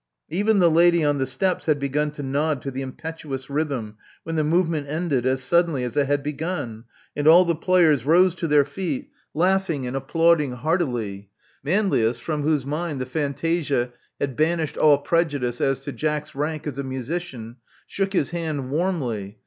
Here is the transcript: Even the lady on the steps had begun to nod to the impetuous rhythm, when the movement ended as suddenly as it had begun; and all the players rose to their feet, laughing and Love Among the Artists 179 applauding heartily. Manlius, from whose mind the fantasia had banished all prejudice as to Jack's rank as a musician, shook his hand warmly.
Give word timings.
Even 0.29 0.57
the 0.57 0.71
lady 0.71 1.03
on 1.03 1.19
the 1.19 1.27
steps 1.27 1.67
had 1.67 1.77
begun 1.77 2.09
to 2.09 2.23
nod 2.23 2.59
to 2.63 2.71
the 2.71 2.81
impetuous 2.81 3.51
rhythm, 3.51 3.97
when 4.23 4.35
the 4.35 4.43
movement 4.43 4.87
ended 4.89 5.27
as 5.27 5.43
suddenly 5.43 5.83
as 5.83 5.95
it 5.95 6.07
had 6.07 6.23
begun; 6.23 6.85
and 7.15 7.27
all 7.27 7.45
the 7.45 7.53
players 7.53 8.03
rose 8.03 8.33
to 8.33 8.47
their 8.47 8.65
feet, 8.65 9.11
laughing 9.35 9.85
and 9.85 9.93
Love 9.93 10.05
Among 10.15 10.31
the 10.49 10.53
Artists 10.55 10.63
179 10.63 11.21
applauding 11.21 11.21
heartily. 11.21 11.29
Manlius, 11.63 12.17
from 12.17 12.41
whose 12.41 12.65
mind 12.65 12.99
the 12.99 13.05
fantasia 13.05 13.93
had 14.19 14.35
banished 14.35 14.77
all 14.77 14.97
prejudice 14.97 15.61
as 15.61 15.79
to 15.81 15.91
Jack's 15.91 16.33
rank 16.33 16.65
as 16.65 16.79
a 16.79 16.83
musician, 16.83 17.57
shook 17.85 18.13
his 18.13 18.31
hand 18.31 18.71
warmly. 18.71 19.37